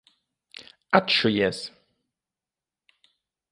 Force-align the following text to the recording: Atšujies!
Atšujies! 0.97 1.59